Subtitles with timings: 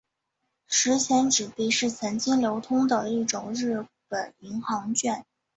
[0.65, 5.23] 十钱纸币是曾经流通的一种日本银行券。